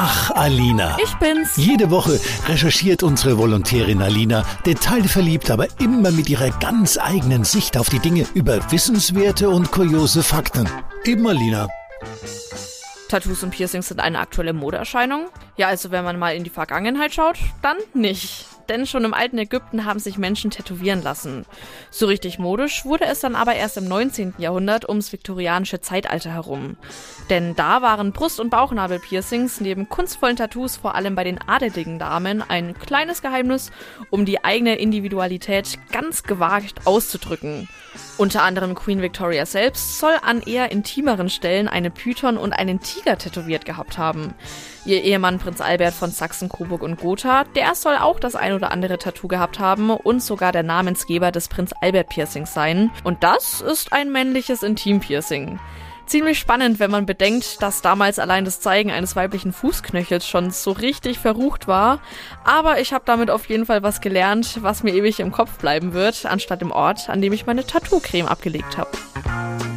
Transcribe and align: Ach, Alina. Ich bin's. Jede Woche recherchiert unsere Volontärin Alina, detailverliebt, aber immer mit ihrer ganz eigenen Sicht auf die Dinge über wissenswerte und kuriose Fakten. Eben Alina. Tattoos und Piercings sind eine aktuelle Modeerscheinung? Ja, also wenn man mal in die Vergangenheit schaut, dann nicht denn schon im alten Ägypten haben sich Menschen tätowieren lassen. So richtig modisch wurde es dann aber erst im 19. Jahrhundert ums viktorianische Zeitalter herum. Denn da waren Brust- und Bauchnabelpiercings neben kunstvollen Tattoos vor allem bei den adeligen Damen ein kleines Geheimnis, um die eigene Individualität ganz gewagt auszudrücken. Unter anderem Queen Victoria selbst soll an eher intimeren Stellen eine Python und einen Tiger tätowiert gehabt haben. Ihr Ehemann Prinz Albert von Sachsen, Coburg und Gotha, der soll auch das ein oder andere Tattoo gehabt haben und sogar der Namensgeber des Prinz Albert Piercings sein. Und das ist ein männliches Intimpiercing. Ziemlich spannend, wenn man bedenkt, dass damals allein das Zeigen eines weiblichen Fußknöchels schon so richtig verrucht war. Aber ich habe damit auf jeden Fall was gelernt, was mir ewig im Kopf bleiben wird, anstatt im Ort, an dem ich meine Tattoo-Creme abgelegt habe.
Ach, 0.00 0.30
Alina. 0.30 0.96
Ich 1.02 1.12
bin's. 1.16 1.56
Jede 1.56 1.90
Woche 1.90 2.20
recherchiert 2.46 3.02
unsere 3.02 3.36
Volontärin 3.36 4.00
Alina, 4.00 4.44
detailverliebt, 4.64 5.50
aber 5.50 5.66
immer 5.80 6.12
mit 6.12 6.30
ihrer 6.30 6.50
ganz 6.50 6.98
eigenen 6.98 7.42
Sicht 7.42 7.76
auf 7.76 7.88
die 7.88 7.98
Dinge 7.98 8.24
über 8.32 8.60
wissenswerte 8.70 9.50
und 9.50 9.72
kuriose 9.72 10.22
Fakten. 10.22 10.68
Eben 11.04 11.26
Alina. 11.26 11.66
Tattoos 13.08 13.42
und 13.42 13.50
Piercings 13.50 13.88
sind 13.88 13.98
eine 13.98 14.20
aktuelle 14.20 14.52
Modeerscheinung? 14.52 15.30
Ja, 15.56 15.66
also 15.66 15.90
wenn 15.90 16.04
man 16.04 16.16
mal 16.16 16.36
in 16.36 16.44
die 16.44 16.50
Vergangenheit 16.50 17.12
schaut, 17.12 17.38
dann 17.60 17.78
nicht 17.92 18.46
denn 18.68 18.86
schon 18.86 19.04
im 19.04 19.14
alten 19.14 19.38
Ägypten 19.38 19.84
haben 19.84 19.98
sich 19.98 20.18
Menschen 20.18 20.50
tätowieren 20.50 21.02
lassen. 21.02 21.46
So 21.90 22.06
richtig 22.06 22.38
modisch 22.38 22.84
wurde 22.84 23.06
es 23.06 23.20
dann 23.20 23.34
aber 23.34 23.54
erst 23.54 23.76
im 23.76 23.88
19. 23.88 24.34
Jahrhundert 24.38 24.88
ums 24.88 25.12
viktorianische 25.12 25.80
Zeitalter 25.80 26.30
herum. 26.30 26.76
Denn 27.30 27.54
da 27.56 27.82
waren 27.82 28.12
Brust- 28.12 28.40
und 28.40 28.50
Bauchnabelpiercings 28.50 29.60
neben 29.60 29.88
kunstvollen 29.88 30.36
Tattoos 30.36 30.76
vor 30.76 30.94
allem 30.94 31.14
bei 31.14 31.24
den 31.24 31.38
adeligen 31.46 31.98
Damen 31.98 32.42
ein 32.42 32.78
kleines 32.78 33.22
Geheimnis, 33.22 33.70
um 34.10 34.24
die 34.24 34.44
eigene 34.44 34.76
Individualität 34.76 35.78
ganz 35.92 36.22
gewagt 36.22 36.86
auszudrücken. 36.86 37.68
Unter 38.16 38.42
anderem 38.42 38.74
Queen 38.74 39.00
Victoria 39.00 39.46
selbst 39.46 39.98
soll 39.98 40.14
an 40.22 40.42
eher 40.42 40.72
intimeren 40.72 41.30
Stellen 41.30 41.68
eine 41.68 41.90
Python 41.90 42.36
und 42.36 42.52
einen 42.52 42.80
Tiger 42.80 43.18
tätowiert 43.18 43.64
gehabt 43.64 43.98
haben. 43.98 44.34
Ihr 44.88 45.04
Ehemann 45.04 45.38
Prinz 45.38 45.60
Albert 45.60 45.92
von 45.92 46.10
Sachsen, 46.10 46.48
Coburg 46.48 46.82
und 46.82 46.98
Gotha, 46.98 47.44
der 47.54 47.74
soll 47.74 47.96
auch 47.96 48.18
das 48.18 48.34
ein 48.34 48.54
oder 48.54 48.70
andere 48.70 48.96
Tattoo 48.96 49.28
gehabt 49.28 49.58
haben 49.58 49.90
und 49.90 50.22
sogar 50.22 50.50
der 50.50 50.62
Namensgeber 50.62 51.30
des 51.30 51.48
Prinz 51.48 51.74
Albert 51.82 52.08
Piercings 52.08 52.54
sein. 52.54 52.90
Und 53.04 53.22
das 53.22 53.60
ist 53.60 53.92
ein 53.92 54.10
männliches 54.10 54.62
Intimpiercing. 54.62 55.60
Ziemlich 56.06 56.38
spannend, 56.38 56.80
wenn 56.80 56.90
man 56.90 57.04
bedenkt, 57.04 57.60
dass 57.60 57.82
damals 57.82 58.18
allein 58.18 58.46
das 58.46 58.60
Zeigen 58.60 58.90
eines 58.90 59.14
weiblichen 59.14 59.52
Fußknöchels 59.52 60.26
schon 60.26 60.50
so 60.52 60.70
richtig 60.70 61.18
verrucht 61.18 61.68
war. 61.68 62.00
Aber 62.44 62.80
ich 62.80 62.94
habe 62.94 63.04
damit 63.04 63.28
auf 63.30 63.46
jeden 63.50 63.66
Fall 63.66 63.82
was 63.82 64.00
gelernt, 64.00 64.60
was 64.62 64.82
mir 64.84 64.94
ewig 64.94 65.20
im 65.20 65.32
Kopf 65.32 65.58
bleiben 65.58 65.92
wird, 65.92 66.24
anstatt 66.24 66.62
im 66.62 66.70
Ort, 66.70 67.10
an 67.10 67.20
dem 67.20 67.34
ich 67.34 67.44
meine 67.44 67.66
Tattoo-Creme 67.66 68.26
abgelegt 68.26 68.78
habe. 68.78 69.67